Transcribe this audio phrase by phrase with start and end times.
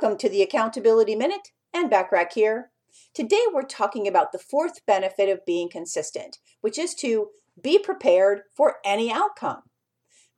[0.00, 2.70] Welcome to the Accountability Minute and Backrack here.
[3.12, 7.28] Today we're talking about the fourth benefit of being consistent, which is to
[7.62, 9.64] be prepared for any outcome.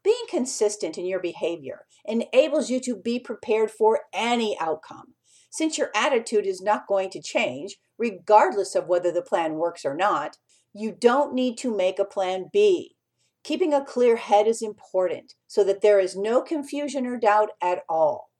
[0.03, 5.14] Being consistent in your behavior enables you to be prepared for any outcome.
[5.53, 9.94] Since your attitude is not going to change, regardless of whether the plan works or
[9.94, 10.38] not,
[10.74, 12.97] you don't need to make a plan B.
[13.44, 17.84] Keeping a clear head is important so that there is no confusion or doubt at
[17.88, 18.31] all.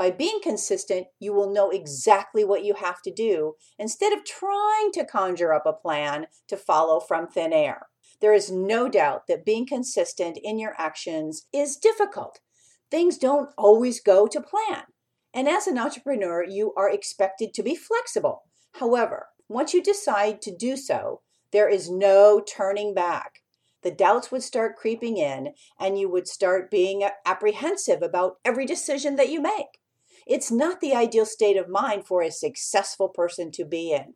[0.00, 4.92] By being consistent, you will know exactly what you have to do instead of trying
[4.92, 7.88] to conjure up a plan to follow from thin air.
[8.22, 12.40] There is no doubt that being consistent in your actions is difficult.
[12.90, 14.84] Things don't always go to plan.
[15.34, 18.44] And as an entrepreneur, you are expected to be flexible.
[18.76, 21.20] However, once you decide to do so,
[21.52, 23.40] there is no turning back.
[23.82, 29.16] The doubts would start creeping in, and you would start being apprehensive about every decision
[29.16, 29.76] that you make.
[30.26, 34.14] It's not the ideal state of mind for a successful person to be in.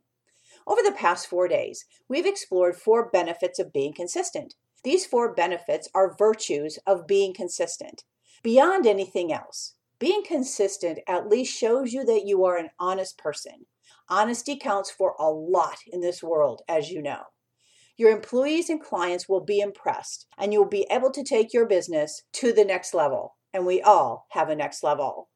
[0.66, 4.54] Over the past four days, we've explored four benefits of being consistent.
[4.82, 8.04] These four benefits are virtues of being consistent.
[8.42, 13.66] Beyond anything else, being consistent at least shows you that you are an honest person.
[14.08, 17.22] Honesty counts for a lot in this world, as you know.
[17.96, 22.22] Your employees and clients will be impressed, and you'll be able to take your business
[22.34, 23.36] to the next level.
[23.52, 25.28] And we all have a next level.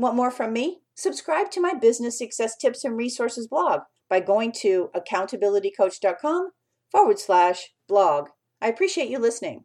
[0.00, 0.78] Want more from me?
[0.94, 6.52] Subscribe to my business success tips and resources blog by going to accountabilitycoach.com
[6.90, 8.28] forward slash blog.
[8.62, 9.64] I appreciate you listening.